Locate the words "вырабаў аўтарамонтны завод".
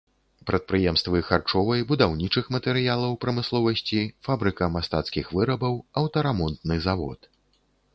5.41-7.35